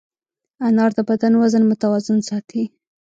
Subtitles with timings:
[0.67, 2.63] انار د بدن وزن متوازن ساتي.